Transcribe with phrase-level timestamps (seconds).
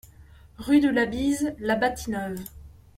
[0.57, 2.41] Rue de la Bise, La Bâtie-Neuve